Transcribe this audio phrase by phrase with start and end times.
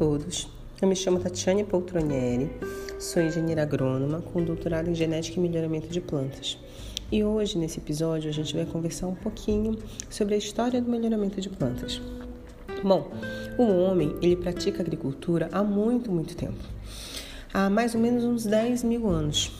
[0.00, 0.48] todos.
[0.80, 2.50] Eu me chamo Tatiane Poltronieri,
[2.98, 6.56] sou engenheira agrônoma com doutorado em genética e melhoramento de plantas.
[7.12, 9.76] E hoje, nesse episódio, a gente vai conversar um pouquinho
[10.08, 12.00] sobre a história do melhoramento de plantas.
[12.82, 13.10] Bom,
[13.58, 16.64] o homem, ele pratica agricultura há muito, muito tempo.
[17.52, 19.52] Há mais ou menos uns 10 mil anos.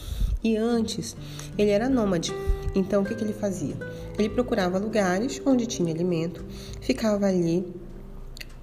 [0.43, 1.15] E antes,
[1.59, 2.33] ele era nômade.
[2.75, 3.77] Então, o que, que ele fazia?
[4.19, 6.43] Ele procurava lugares onde tinha alimento,
[6.81, 7.79] ficava ali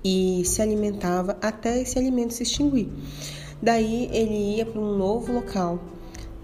[0.04, 2.90] e se alimentava até esse alimento se extinguir.
[3.62, 5.80] Daí ele ia para um novo local,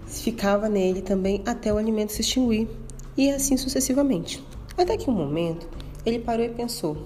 [0.06, 2.68] ficava nele também até o alimento se extinguir
[3.16, 4.42] e assim sucessivamente.
[4.76, 5.68] Até que um momento
[6.04, 6.96] ele parou e pensou: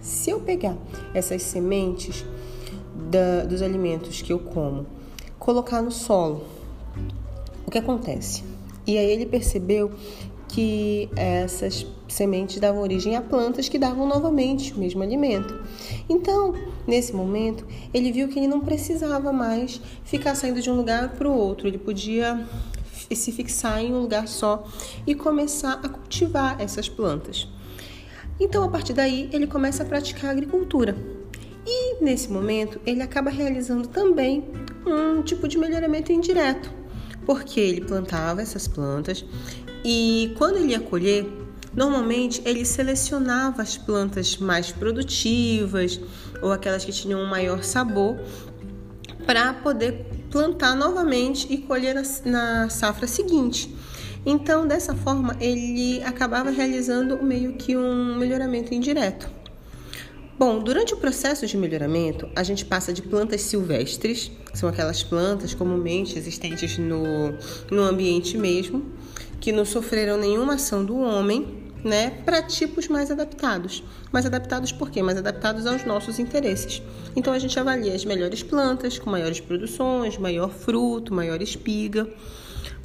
[0.00, 0.76] se eu pegar
[1.14, 2.24] essas sementes
[3.10, 4.86] da, dos alimentos que eu como,
[5.38, 6.44] colocar no solo,
[7.66, 8.42] o que acontece?
[8.84, 9.92] E aí ele percebeu
[10.52, 15.58] que essas sementes davam origem a plantas que davam novamente o mesmo alimento.
[16.08, 16.54] Então,
[16.86, 21.28] nesse momento, ele viu que ele não precisava mais ficar saindo de um lugar para
[21.28, 22.46] o outro, ele podia
[23.14, 24.66] se fixar em um lugar só
[25.06, 27.48] e começar a cultivar essas plantas.
[28.38, 30.96] Então, a partir daí, ele começa a praticar agricultura.
[31.66, 34.44] E nesse momento, ele acaba realizando também
[34.86, 36.70] um tipo de melhoramento indireto,
[37.24, 39.24] porque ele plantava essas plantas
[39.84, 41.26] e quando ele ia colher,
[41.74, 46.00] normalmente ele selecionava as plantas mais produtivas
[46.40, 48.18] ou aquelas que tinham um maior sabor
[49.26, 51.94] para poder plantar novamente e colher
[52.24, 53.74] na, safra seguinte.
[54.24, 59.28] Então, dessa forma, ele acabava realizando meio que um melhoramento indireto.
[60.38, 65.02] Bom, durante o processo de melhoramento, a gente passa de plantas silvestres, que são aquelas
[65.02, 67.32] plantas comumente existentes no,
[67.70, 68.84] no ambiente mesmo,
[69.42, 73.82] que não sofreram nenhuma ação do homem, né, para tipos mais adaptados.
[74.12, 75.02] Mais adaptados por quê?
[75.02, 76.80] Mais adaptados aos nossos interesses.
[77.16, 82.08] Então a gente avalia as melhores plantas, com maiores produções, maior fruto, maior espiga.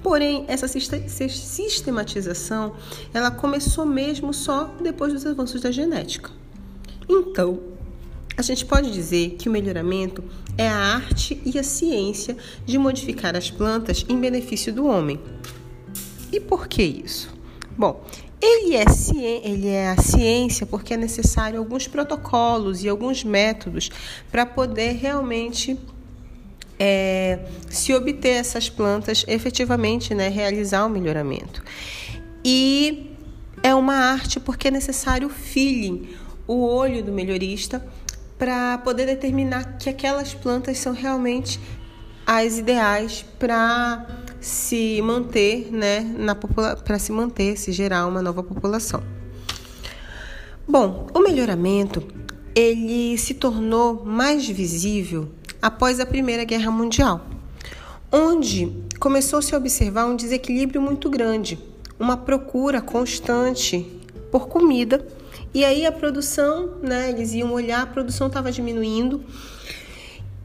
[0.01, 2.73] Porém, essa sistematização,
[3.13, 6.31] ela começou mesmo só depois dos avanços da genética.
[7.07, 7.59] Então,
[8.35, 10.23] a gente pode dizer que o melhoramento
[10.57, 12.35] é a arte e a ciência
[12.65, 15.19] de modificar as plantas em benefício do homem.
[16.31, 17.35] E por que isso?
[17.77, 18.03] Bom,
[18.41, 18.85] ele é,
[19.43, 23.89] ele é a ciência porque é necessário alguns protocolos e alguns métodos
[24.31, 25.77] para poder realmente
[26.79, 27.39] é,
[27.69, 31.63] se obter essas plantas efetivamente, né, realizar o melhoramento.
[32.43, 33.11] E
[33.63, 36.09] é uma arte porque é necessário o feeling,
[36.45, 37.85] o olho do melhorista,
[38.37, 41.59] para poder determinar que aquelas plantas são realmente
[42.25, 44.05] as ideais para
[44.47, 49.03] se manter, né, na para se manter, se gerar uma nova população.
[50.65, 52.03] Bom, o melhoramento
[52.55, 55.29] ele se tornou mais visível
[55.61, 57.27] após a Primeira Guerra Mundial,
[58.11, 61.59] onde começou -se a observar um desequilíbrio muito grande,
[61.99, 63.85] uma procura constante
[64.31, 65.05] por comida,
[65.53, 69.23] e aí a produção, né, eles iam olhar, a produção estava diminuindo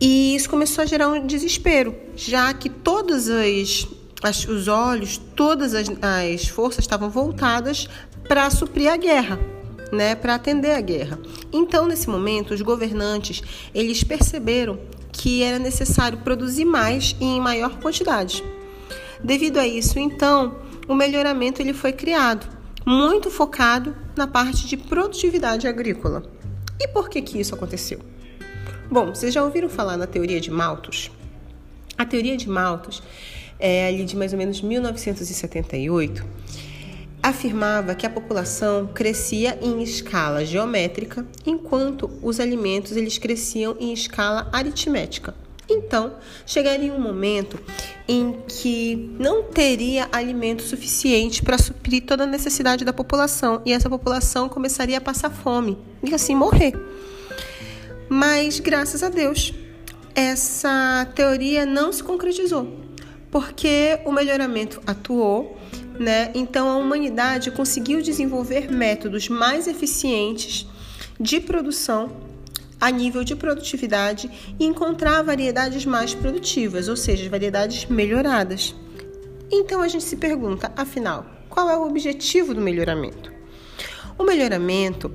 [0.04, 3.86] e isso começou a gerar um desespero, já que todos as,
[4.20, 7.88] as, os olhos, todas as, as forças estavam voltadas
[8.26, 9.38] para suprir a guerra.
[9.92, 11.20] Né, para atender a guerra.
[11.52, 13.42] Então, nesse momento, os governantes
[13.74, 14.80] eles perceberam
[15.12, 18.42] que era necessário produzir mais e em maior quantidade.
[19.22, 20.56] Devido a isso, então,
[20.88, 22.48] o melhoramento ele foi criado,
[22.86, 26.22] muito focado na parte de produtividade agrícola.
[26.80, 28.00] E por que que isso aconteceu?
[28.92, 31.10] Bom, vocês já ouviram falar na teoria de Malthus?
[31.97, 33.03] A teoria de Malthus
[33.58, 36.22] é ali de mais ou menos 1978
[37.22, 44.50] afirmava que a população crescia em escala geométrica, enquanto os alimentos eles cresciam em escala
[44.52, 45.34] aritmética.
[45.70, 47.58] Então, chegaria um momento
[48.06, 53.88] em que não teria alimento suficiente para suprir toda a necessidade da população e essa
[53.88, 56.75] população começaria a passar fome e assim morrer.
[58.14, 59.55] Mas graças a Deus,
[60.14, 62.79] essa teoria não se concretizou,
[63.31, 65.56] porque o melhoramento atuou,
[65.99, 66.31] né?
[66.35, 70.69] Então a humanidade conseguiu desenvolver métodos mais eficientes
[71.19, 72.14] de produção
[72.79, 74.31] a nível de produtividade
[74.61, 78.75] e encontrar variedades mais produtivas, ou seja, variedades melhoradas.
[79.50, 83.32] Então a gente se pergunta, afinal, qual é o objetivo do melhoramento?
[84.19, 85.11] O melhoramento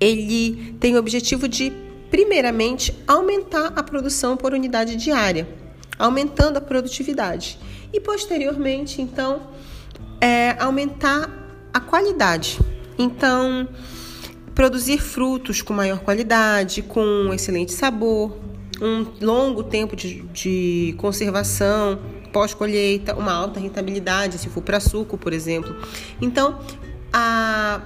[0.00, 5.48] ele tem o objetivo de primeiramente, aumentar a produção por unidade diária,
[5.98, 7.58] aumentando a produtividade.
[7.92, 9.42] E, posteriormente, então,
[10.20, 11.30] é, aumentar
[11.72, 12.58] a qualidade.
[12.98, 13.68] Então,
[14.54, 18.36] produzir frutos com maior qualidade, com um excelente sabor,
[18.80, 21.98] um longo tempo de, de conservação
[22.32, 25.76] pós-colheita, uma alta rentabilidade, se for para suco, por exemplo.
[26.20, 26.60] Então,
[27.12, 27.80] a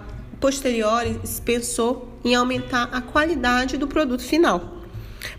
[0.45, 4.83] posteriori pensou em aumentar a qualidade do produto final.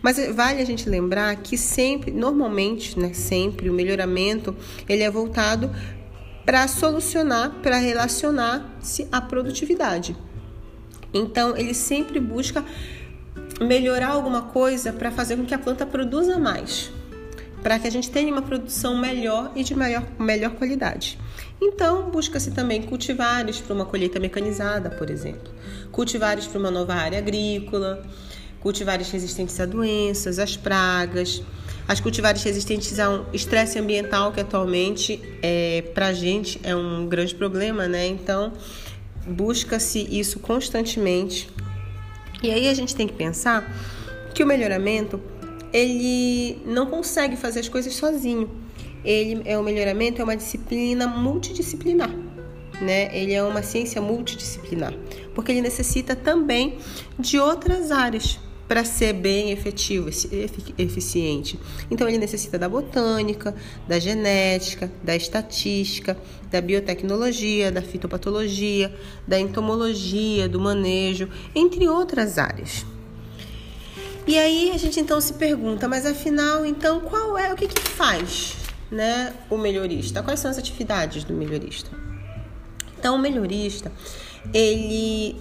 [0.01, 4.55] Mas vale a gente lembrar que sempre, normalmente, né, sempre o melhoramento
[4.89, 5.69] ele é voltado
[6.43, 10.17] para solucionar, para relacionar-se à produtividade.
[11.13, 12.65] Então, ele sempre busca
[13.61, 16.89] melhorar alguma coisa para fazer com que a planta produza mais,
[17.61, 21.19] para que a gente tenha uma produção melhor e de melhor qualidade.
[21.61, 25.51] Então, busca-se também cultivares para uma colheita mecanizada, por exemplo,
[25.91, 28.05] cultivares para uma nova área agrícola,
[28.59, 31.41] cultivares resistentes a doenças, às pragas,
[31.87, 37.07] as cultivares resistentes a um estresse ambiental que atualmente é, para a gente é um
[37.07, 38.07] grande problema, né?
[38.07, 38.53] Então,
[39.25, 41.49] busca-se isso constantemente.
[42.41, 43.71] E aí a gente tem que pensar
[44.33, 45.21] que o melhoramento
[45.71, 48.49] ele não consegue fazer as coisas sozinho.
[49.05, 52.09] Ele é o melhoramento é uma disciplina multidisciplinar,
[52.81, 53.15] né?
[53.15, 54.93] Ele é uma ciência multidisciplinar,
[55.33, 56.79] porque ele necessita também
[57.17, 60.09] de outras áreas para ser bem efetivo,
[60.77, 61.59] eficiente.
[61.89, 63.55] Então ele necessita da botânica,
[63.87, 66.17] da genética, da estatística,
[66.49, 68.93] da biotecnologia, da fitopatologia,
[69.27, 72.85] da entomologia, do manejo, entre outras áreas.
[74.27, 77.79] E aí a gente então se pergunta, mas afinal, então qual é o que, que
[77.79, 78.55] faz,
[78.91, 80.21] né, o melhorista?
[80.23, 81.89] Quais são as atividades do melhorista?
[82.97, 83.91] Então o melhorista
[84.53, 85.35] ele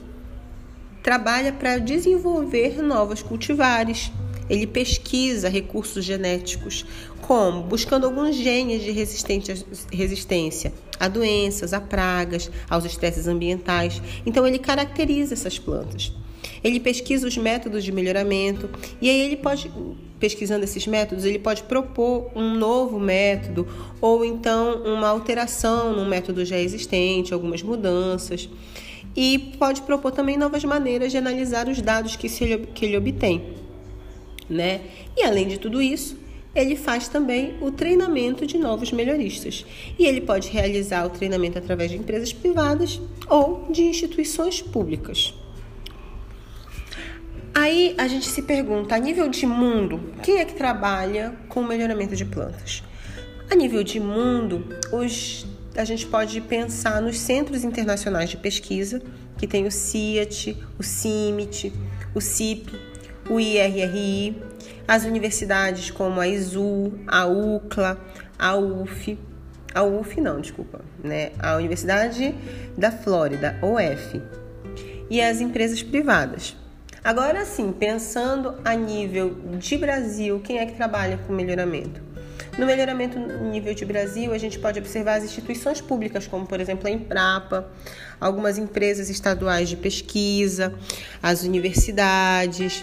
[1.03, 4.11] trabalha para desenvolver novos cultivares.
[4.49, 6.85] Ele pesquisa recursos genéticos,
[7.23, 14.01] como buscando alguns genes de resistência a doenças, a pragas, aos estresses ambientais.
[14.25, 16.13] Então ele caracteriza essas plantas.
[16.63, 18.71] Ele pesquisa os métodos de melhoramento
[19.01, 19.71] e aí ele pode,
[20.25, 23.69] pesquisando esses métodos, ele pode propor um novo método
[24.01, 28.49] ou então uma alteração no método já existente, algumas mudanças
[29.15, 32.97] e pode propor também novas maneiras de analisar os dados que, se ele, que ele
[32.97, 33.51] obtém.
[34.49, 34.81] Né?
[35.15, 36.17] E além de tudo isso,
[36.55, 39.67] ele faz também o treinamento de novos melhoristas.
[39.99, 42.99] E ele pode realizar o treinamento através de empresas privadas
[43.29, 45.35] ou de instituições públicas.
[47.55, 51.67] Aí a gente se pergunta, a nível de mundo, quem é que trabalha com o
[51.67, 52.83] melhoramento de plantas?
[53.49, 55.47] A nível de mundo, os
[55.77, 59.03] a gente pode pensar nos centros internacionais de pesquisa,
[59.37, 61.73] que tem o CIAT, o CIMIT,
[62.15, 62.73] o CIP,
[63.29, 64.41] o IRRI,
[64.87, 67.99] as universidades como a ISU, a UCLA,
[68.39, 69.19] a UF,
[69.75, 71.33] a UF não, desculpa, né?
[71.41, 72.35] A Universidade
[72.79, 74.23] da Flórida, UF,
[75.11, 76.57] e as empresas privadas.
[77.05, 82.01] Agora sim, pensando a nível de Brasil, quem é que trabalha com melhoramento?
[82.57, 86.89] No melhoramento nível de Brasil, a gente pode observar as instituições públicas, como por exemplo
[86.89, 87.71] a Emprapa,
[88.19, 90.73] algumas empresas estaduais de pesquisa,
[91.23, 92.83] as universidades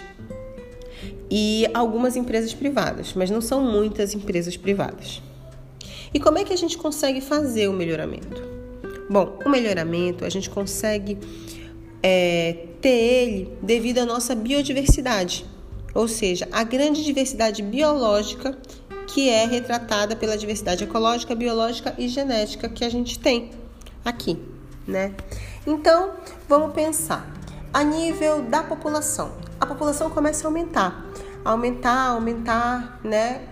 [1.28, 5.20] e algumas empresas privadas, mas não são muitas empresas privadas.
[6.14, 8.40] E como é que a gente consegue fazer o melhoramento?
[9.10, 11.18] Bom, o melhoramento a gente consegue
[12.00, 15.46] é, ter ele devido à nossa biodiversidade,
[15.94, 18.58] ou seja, a grande diversidade biológica
[19.06, 23.50] que é retratada pela diversidade ecológica, biológica e genética que a gente tem
[24.04, 24.38] aqui,
[24.86, 25.14] né?
[25.66, 26.14] Então,
[26.48, 27.32] vamos pensar
[27.72, 29.32] a nível da população.
[29.60, 31.06] A população começa a aumentar,
[31.44, 33.42] aumentar, aumentar, né?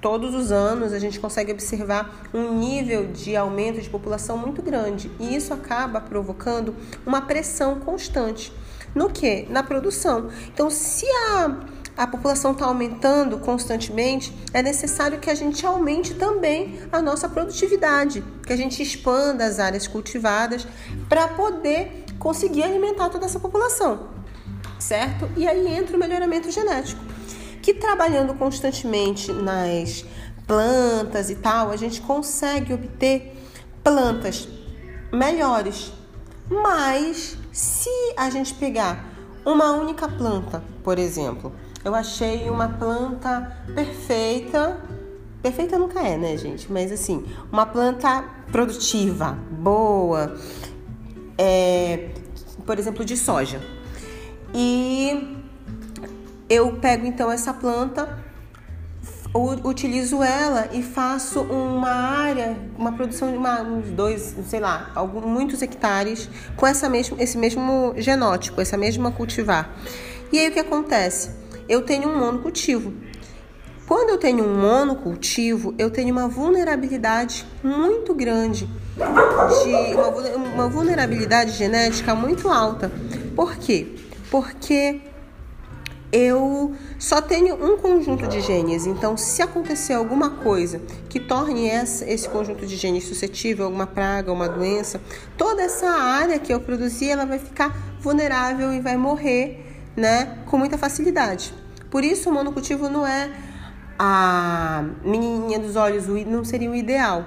[0.00, 5.10] Todos os anos a gente consegue observar um nível de aumento de população muito grande
[5.18, 6.74] e isso acaba provocando
[7.04, 8.52] uma pressão constante
[8.94, 9.46] no que?
[9.50, 10.28] Na produção.
[10.52, 11.56] Então, se a
[11.96, 18.22] a população está aumentando constantemente, é necessário que a gente aumente também a nossa produtividade,
[18.46, 20.66] que a gente expanda as áreas cultivadas
[21.08, 24.08] para poder conseguir alimentar toda essa população,
[24.78, 25.26] certo?
[25.38, 27.02] E aí entra o melhoramento genético,
[27.66, 30.04] que trabalhando constantemente nas
[30.46, 33.36] plantas e tal, a gente consegue obter
[33.82, 34.48] plantas
[35.12, 35.92] melhores.
[36.48, 39.04] Mas se a gente pegar
[39.44, 41.52] uma única planta, por exemplo,
[41.84, 44.80] eu achei uma planta perfeita.
[45.42, 46.70] Perfeita nunca é, né, gente?
[46.70, 50.36] Mas assim, uma planta produtiva, boa,
[51.36, 52.10] é,
[52.64, 53.60] por exemplo, de soja.
[54.54, 55.35] E
[56.48, 58.24] eu pego então essa planta,
[59.64, 65.24] utilizo ela e faço uma área, uma produção de uma, uns dois, sei lá, alguns,
[65.24, 69.76] muitos hectares com essa mesmo, esse mesmo genótipo, essa mesma cultivar.
[70.32, 71.30] E aí o que acontece?
[71.68, 72.94] Eu tenho um monocultivo.
[73.86, 80.08] Quando eu tenho um monocultivo, eu tenho uma vulnerabilidade muito grande, de uma,
[80.54, 82.90] uma vulnerabilidade genética muito alta.
[83.36, 83.94] Por quê?
[84.28, 85.00] Porque
[86.12, 88.86] eu só tenho um conjunto de genes.
[88.86, 93.86] Então, se acontecer alguma coisa que torne essa, esse conjunto de genes suscetível a alguma
[93.86, 95.00] praga, uma doença,
[95.36, 99.64] toda essa área que eu produzi, ela vai ficar vulnerável e vai morrer,
[99.96, 101.52] né, com muita facilidade.
[101.90, 103.30] Por isso, o monocultivo não é
[103.98, 107.24] a menininha dos olhos, não seria o ideal.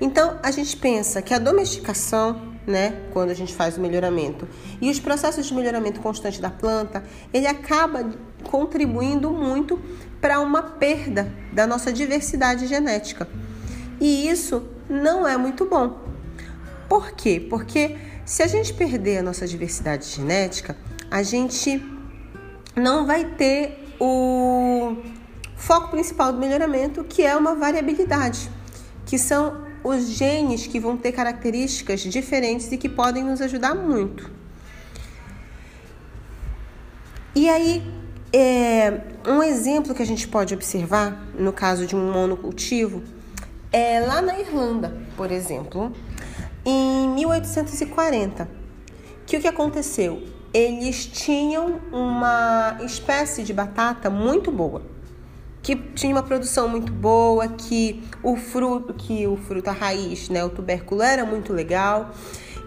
[0.00, 4.48] Então, a gente pensa que a domesticação né, quando a gente faz o melhoramento.
[4.80, 8.10] E os processos de melhoramento constante da planta, ele acaba
[8.44, 9.80] contribuindo muito
[10.20, 13.28] para uma perda da nossa diversidade genética.
[14.00, 16.00] E isso não é muito bom.
[16.88, 17.44] Por quê?
[17.48, 20.76] Porque se a gente perder a nossa diversidade genética,
[21.10, 21.82] a gente
[22.74, 24.96] não vai ter o
[25.56, 28.50] foco principal do melhoramento, que é uma variabilidade,
[29.06, 34.30] que são os genes que vão ter características diferentes e que podem nos ajudar muito.
[37.36, 37.82] E aí,
[38.32, 43.02] é, um exemplo que a gente pode observar no caso de um monocultivo
[43.70, 45.92] é lá na Irlanda, por exemplo,
[46.64, 48.48] em 1840,
[49.26, 50.22] que o que aconteceu?
[50.52, 54.93] Eles tinham uma espécie de batata muito boa
[55.64, 60.44] que tinha uma produção muito boa, que o fruto, que o fruto, a raiz, né,
[60.44, 62.10] o tubérculo era muito legal.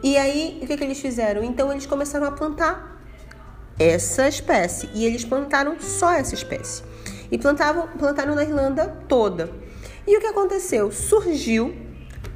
[0.01, 1.44] E aí, o que, que eles fizeram?
[1.44, 3.00] Então, eles começaram a plantar
[3.77, 4.89] essa espécie.
[4.96, 6.82] E eles plantaram só essa espécie.
[7.32, 9.51] E plantavam, plantaram na Irlanda toda.
[10.08, 10.92] E o que aconteceu?
[10.92, 11.75] Surgiu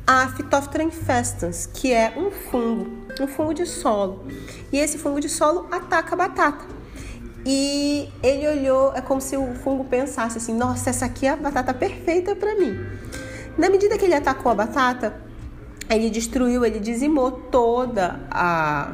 [0.06, 2.88] a Phytophthora infestans, que é um fungo,
[3.20, 4.28] um fungo de solo.
[4.72, 6.81] E esse fungo de solo ataca a batata.
[7.46, 11.36] E ele olhou, é como se o fungo pensasse assim: nossa, essa aqui é a
[11.36, 12.78] batata perfeita para mim.
[13.58, 15.14] Na medida que ele atacou a batata,
[15.90, 18.94] ele destruiu, ele dizimou toda a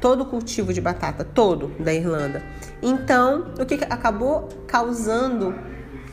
[0.00, 2.42] todo o cultivo de batata, todo da Irlanda.
[2.82, 5.54] Então, o que acabou causando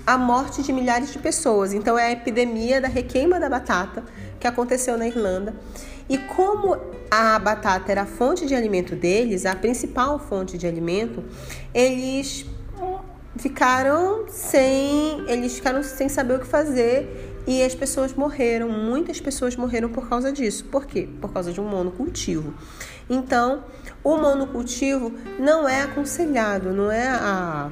[0.05, 1.73] a morte de milhares de pessoas.
[1.73, 4.03] Então, é a epidemia da requeima da batata
[4.39, 5.53] que aconteceu na Irlanda.
[6.09, 6.77] E como
[7.11, 11.23] a batata era a fonte de alimento deles, a principal fonte de alimento,
[11.73, 12.45] eles
[13.37, 19.55] ficaram sem, eles ficaram sem saber o que fazer e as pessoas morreram, muitas pessoas
[19.55, 20.65] morreram por causa disso.
[20.65, 21.07] Por quê?
[21.21, 22.53] Por causa de um monocultivo.
[23.09, 23.63] Então,
[24.03, 27.71] o monocultivo não é aconselhado, não é a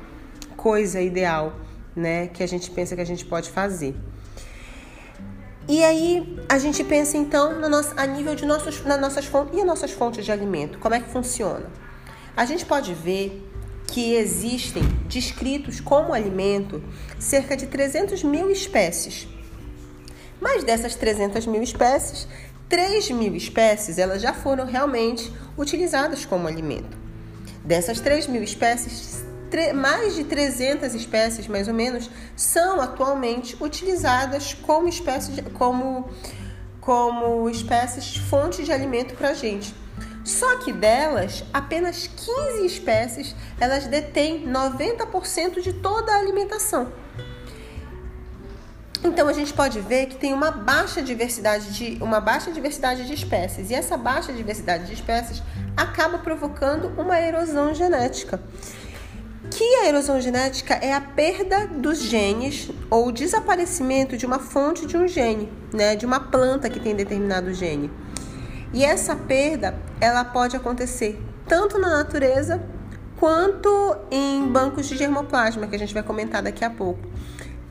[0.55, 1.59] coisa ideal,
[1.95, 3.95] né, que a gente pensa que a gente pode fazer.
[5.67, 9.57] E aí a gente pensa então no nosso, a nível de nossos, nas nossas fontes
[9.57, 10.77] e as nossas fontes de alimento.
[10.77, 11.65] Como é que funciona?
[12.37, 13.41] A gente pode ver
[13.87, 16.83] que existem descritos como alimento
[17.19, 19.27] cerca de 300 mil espécies.
[20.39, 22.27] Mas dessas 300 mil espécies,
[22.69, 26.97] 3 mil espécies elas já foram realmente utilizadas como alimento.
[27.63, 29.23] Dessas 3 mil espécies,
[29.73, 36.09] mais de 300 espécies, mais ou menos, são atualmente utilizadas como espécies, como,
[36.81, 39.73] como espécies fontes de alimento para a gente.
[40.23, 46.91] Só que delas, apenas 15 espécies, elas detêm 90% de toda a alimentação.
[49.03, 53.13] Então a gente pode ver que tem uma baixa diversidade de uma baixa diversidade de
[53.13, 55.43] espécies e essa baixa diversidade de espécies
[55.77, 58.41] acaba provocando uma erosão genética
[59.85, 64.97] a erosão genética é a perda dos genes ou o desaparecimento de uma fonte de
[64.97, 67.91] um gene, né, de uma planta que tem determinado gene.
[68.73, 72.61] E essa perda, ela pode acontecer tanto na natureza
[73.17, 77.07] quanto em bancos de germoplasma, que a gente vai comentar daqui a pouco.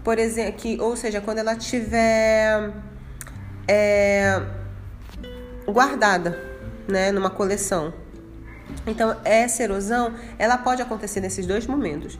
[0.05, 2.73] Por exemplo, que, ou seja, quando ela estiver
[3.67, 4.41] é,
[5.67, 6.39] guardada,
[6.87, 7.93] né, numa coleção.
[8.87, 12.19] Então, essa erosão, ela pode acontecer nesses dois momentos.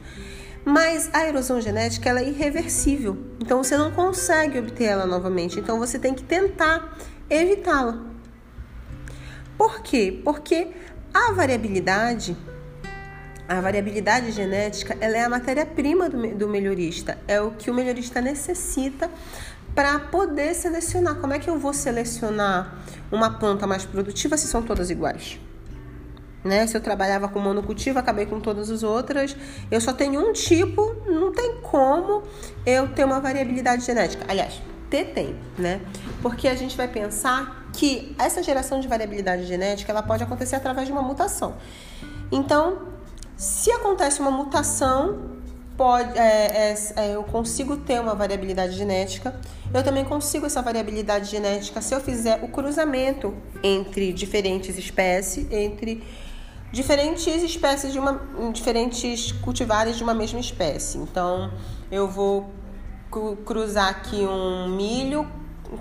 [0.65, 3.15] Mas a erosão genética ela é irreversível.
[3.39, 5.59] Então você não consegue obter ela novamente.
[5.59, 6.97] Então você tem que tentar
[7.29, 8.03] evitá-la.
[9.55, 10.21] Por quê?
[10.23, 10.69] Porque
[11.13, 12.35] a variabilidade,
[13.47, 17.15] a variabilidade genética, ela é a matéria-prima do, do melhorista.
[17.27, 19.07] É o que o melhorista necessita
[19.75, 21.15] para poder selecionar.
[21.17, 22.75] Como é que eu vou selecionar
[23.11, 25.39] uma planta mais produtiva se são todas iguais?
[26.45, 26.67] Né?
[26.67, 29.35] Se eu trabalhava com monocultivo, acabei com todas as outras.
[29.71, 32.21] Eu só tenho um tipo, não tem como
[32.63, 34.23] eu ter uma variabilidade genética.
[34.27, 35.81] Aliás, ter tem, né?
[36.21, 40.85] Porque a gente vai pensar que essa geração de variabilidade genética ela pode acontecer através
[40.87, 41.55] de uma mutação.
[42.31, 42.77] Então,
[43.35, 45.35] se acontece uma mutação,
[45.75, 49.35] pode, é, é, é, eu consigo ter uma variabilidade genética.
[49.73, 53.33] Eu também consigo essa variabilidade genética se eu fizer o cruzamento
[53.63, 56.03] entre diferentes espécies, entre
[56.71, 58.19] diferentes espécies de uma,
[58.51, 60.97] diferentes cultivares de uma mesma espécie.
[60.97, 61.51] Então,
[61.91, 62.49] eu vou
[63.45, 65.27] cruzar aqui um milho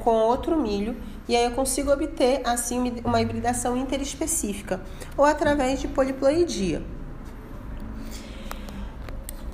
[0.03, 0.97] com outro milho
[1.29, 4.81] e aí eu consigo obter assim uma hibridação interespecífica
[5.17, 6.83] ou através de poliploidia.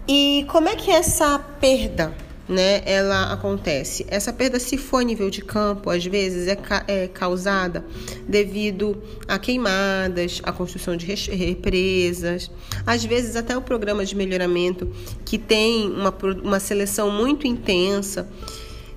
[0.06, 2.12] E como é que essa perda,
[2.50, 4.04] né, ela acontece?
[4.08, 7.84] Essa perda, se for a nível de campo, às vezes é, ca é causada
[8.28, 12.50] devido a queimadas, a construção de represas,
[12.84, 14.90] às vezes até o programa de melhoramento
[15.24, 18.28] que tem uma, uma seleção muito intensa,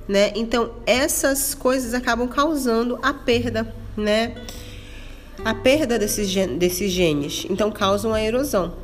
[0.08, 0.32] né?
[0.36, 4.34] Então essas coisas acabam causando a perda, né?
[5.46, 8.83] A perda desses, desses genes, então causam a erosão.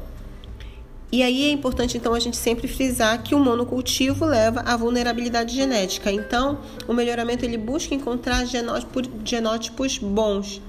[1.12, 5.56] E aí é importante então a gente sempre frisar que o monocultivo leva à vulnerabilidade
[5.56, 6.12] genética.
[6.12, 10.62] Então, o melhoramento ele busca encontrar genótipos, bons,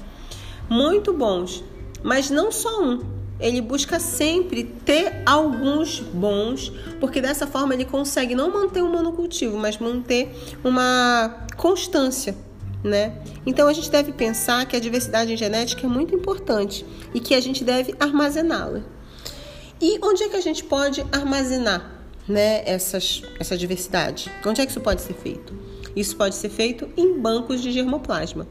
[0.68, 1.62] muito bons,
[2.02, 3.20] mas não só um.
[3.38, 9.58] Ele busca sempre ter alguns bons, porque dessa forma ele consegue não manter o monocultivo,
[9.58, 10.30] mas manter
[10.64, 12.34] uma constância
[12.82, 13.18] né?
[13.44, 17.40] Então a gente deve pensar que a diversidade genética é muito importante e que a
[17.40, 18.82] gente deve armazená-la.
[19.80, 24.30] E onde é que a gente pode armazenar né, essas, essa diversidade?
[24.44, 25.54] Onde é que isso pode ser feito?
[25.96, 28.46] Isso pode ser feito em bancos de germoplasma.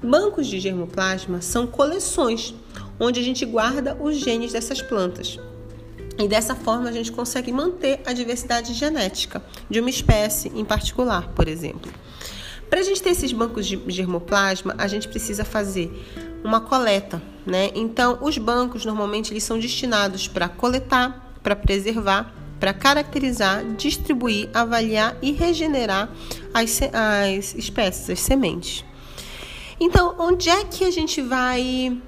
[0.00, 2.54] Bancos de germoplasma são coleções
[3.00, 5.40] onde a gente guarda os genes dessas plantas.
[6.16, 11.32] E dessa forma a gente consegue manter a diversidade genética de uma espécie em particular,
[11.34, 11.90] por exemplo.
[12.68, 15.90] Para a gente ter esses bancos de germoplasma, a gente precisa fazer
[16.44, 17.70] uma coleta, né?
[17.74, 25.16] Então, os bancos normalmente eles são destinados para coletar, para preservar, para caracterizar, distribuir, avaliar
[25.22, 26.10] e regenerar
[26.52, 28.84] as, as espécies, as sementes.
[29.80, 31.98] Então, onde é que a gente vai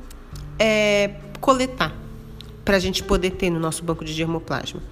[0.59, 1.97] é, coletar
[2.65, 4.83] para a gente poder ter no nosso banco de germoplasma?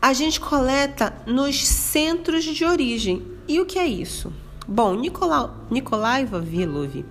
[0.00, 3.22] A gente coleta nos centros de origem.
[3.48, 4.32] E o que é isso?
[4.68, 7.04] Bom, Nicola, Nikolai Vavilov,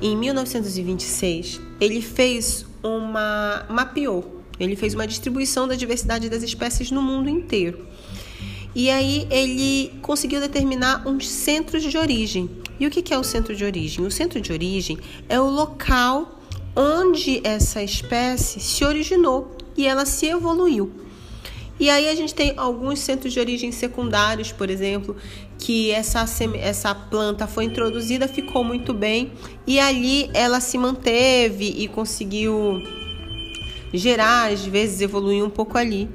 [0.00, 7.02] em 1926, ele fez uma mapeou, ele fez uma distribuição da diversidade das espécies no
[7.02, 7.86] mundo inteiro.
[8.74, 12.48] E aí ele conseguiu determinar uns centros de origem.
[12.78, 14.06] E o que é o centro de origem?
[14.06, 16.40] O centro de origem é o local
[16.74, 20.90] onde essa espécie se originou e ela se evoluiu.
[21.80, 25.16] E aí a gente tem alguns centros de origem secundários, por exemplo,
[25.58, 26.26] que essa,
[26.60, 29.32] essa planta foi introduzida, ficou muito bem
[29.66, 32.82] e ali ela se manteve e conseguiu
[33.94, 36.06] gerar, às vezes evoluir um pouco ali.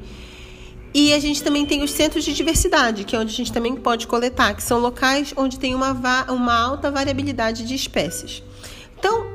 [0.93, 3.75] E a gente também tem os centros de diversidade, que é onde a gente também
[3.75, 5.91] pode coletar, que são locais onde tem uma,
[6.31, 8.43] uma alta variabilidade de espécies.
[8.97, 9.25] Então,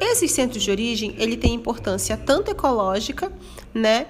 [0.00, 3.30] esses centros de origem, ele tem importância tanto ecológica,
[3.74, 4.06] né,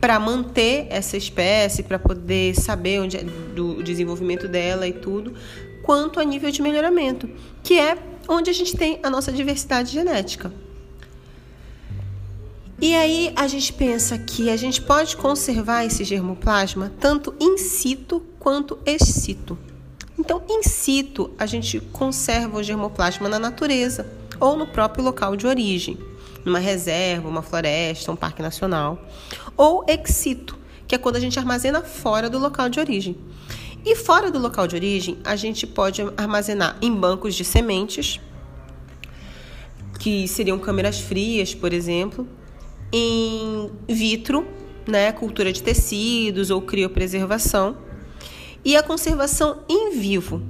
[0.00, 5.34] para manter essa espécie, para poder saber onde é do desenvolvimento dela e tudo,
[5.82, 7.28] quanto a nível de melhoramento,
[7.62, 10.52] que é onde a gente tem a nossa diversidade genética.
[12.80, 18.22] E aí a gente pensa que a gente pode conservar esse germoplasma tanto in situ
[18.38, 19.58] quanto ex situ.
[20.16, 24.06] Então, in situ, a gente conserva o germoplasma na natureza
[24.38, 25.98] ou no próprio local de origem
[26.48, 29.06] numa reserva, uma floresta, um parque nacional,
[29.56, 33.16] ou ex situ, que é quando a gente armazena fora do local de origem.
[33.84, 38.20] E fora do local de origem, a gente pode armazenar em bancos de sementes,
[39.98, 42.26] que seriam câmeras frias, por exemplo,
[42.92, 44.46] em vitro,
[44.86, 47.76] né, cultura de tecidos ou criopreservação,
[48.64, 50.42] e a conservação em vivo,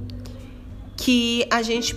[0.96, 1.96] que a gente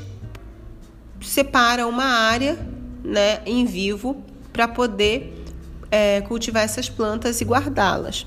[1.22, 2.71] separa uma área
[3.04, 5.44] né, em vivo para poder
[5.90, 8.26] é, cultivar essas plantas e guardá-las.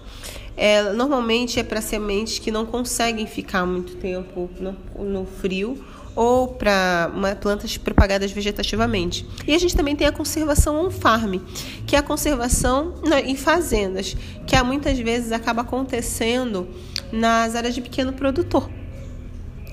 [0.57, 5.85] É, normalmente é para sementes que não conseguem ficar muito tempo no, no frio
[6.15, 7.11] ou para
[7.41, 9.27] plantas propagadas vegetativamente.
[9.47, 11.41] E a gente também tem a conservação on-farm,
[11.87, 16.69] que é a conservação em fazendas, que muitas vezes acaba acontecendo
[17.13, 18.71] nas áreas de pequeno produtor.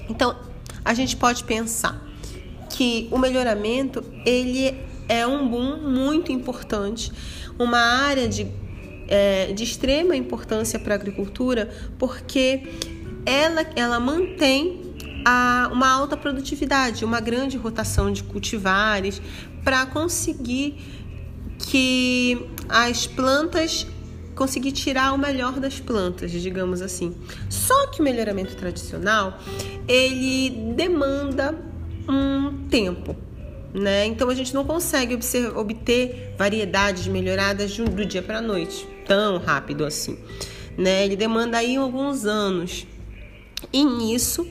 [0.10, 0.36] Então,
[0.84, 2.02] a gente pode pensar
[2.70, 4.76] que o melhoramento ele
[5.12, 7.12] é um boom muito importante,
[7.60, 8.48] uma área de,
[9.10, 11.70] é, de extrema importância para a agricultura,
[12.00, 12.64] porque
[13.26, 14.96] ela, ela mantém
[15.26, 19.22] a, uma alta produtividade, uma grande rotação de cultivares
[19.66, 20.82] para conseguir
[21.58, 23.86] que as plantas
[24.34, 27.14] conseguir tirar o melhor das plantas, digamos assim.
[27.50, 29.38] Só que o melhoramento tradicional,
[29.90, 31.54] ele demanda
[32.08, 33.14] um tempo,
[33.74, 34.06] né?
[34.06, 39.38] Então a gente não consegue observar, obter variedades melhoradas do dia para a noite, tão
[39.38, 40.18] rápido assim,
[40.78, 41.06] né?
[41.06, 42.86] Ele demanda aí alguns anos.
[43.72, 44.48] E nisso,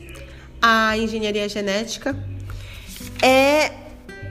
[0.63, 2.17] a engenharia genética
[3.23, 3.73] é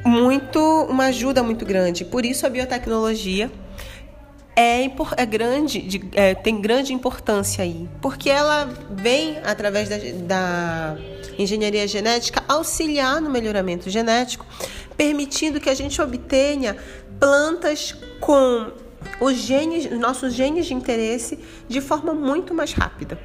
[0.06, 2.06] muito uma ajuda muito grande.
[2.06, 3.52] Por isso a biotecnologia
[4.56, 4.84] é,
[5.16, 10.98] é grande, de, é, tem grande importância aí, porque ela vem através da, da
[11.38, 14.46] engenharia genética auxiliar no melhoramento genético,
[15.00, 16.76] permitindo que a gente obtenha
[17.18, 18.70] plantas com
[19.22, 23.18] os genes, nossos genes de interesse de forma muito mais rápida.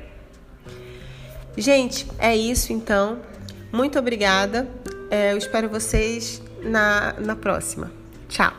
[1.57, 3.19] Gente, é isso então.
[3.73, 4.71] Muito obrigada.
[5.11, 7.91] É, eu espero vocês na, na próxima.
[8.29, 8.53] Tchau!